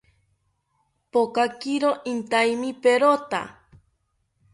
[1.11, 3.41] Pokakiro intaina perota